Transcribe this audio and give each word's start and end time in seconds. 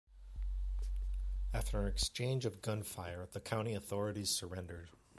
After 1.53 1.79
an 1.79 1.87
exchange 1.87 2.47
of 2.47 2.63
gunfire, 2.63 3.27
the 3.31 3.39
county 3.39 3.75
authorities 3.75 4.31
surrendered. 4.31 4.89